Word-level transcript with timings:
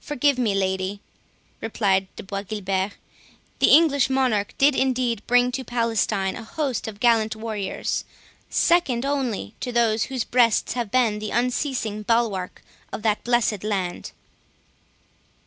"Forgive 0.00 0.38
me, 0.38 0.54
lady," 0.54 1.00
replied 1.60 2.08
De 2.16 2.22
Bois 2.22 2.40
Guilbert; 2.44 2.92
"the 3.58 3.66
English 3.66 4.08
monarch 4.08 4.54
did, 4.56 4.74
indeed, 4.74 5.20
bring 5.26 5.52
to 5.52 5.64
Palestine 5.64 6.34
a 6.34 6.42
host 6.42 6.88
of 6.88 6.98
gallant 6.98 7.36
warriors, 7.36 8.06
second 8.48 9.04
only 9.04 9.54
to 9.60 9.70
those 9.70 10.04
whose 10.04 10.24
breasts 10.24 10.72
have 10.72 10.90
been 10.90 11.18
the 11.18 11.30
unceasing 11.30 12.00
bulwark 12.02 12.62
of 12.90 13.02
that 13.02 13.22
blessed 13.22 13.62
land." 13.62 14.12